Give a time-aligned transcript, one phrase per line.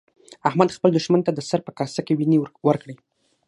[0.49, 2.95] احمد خپل دوښمن ته د سر په کاسه کې وينې ورکړې.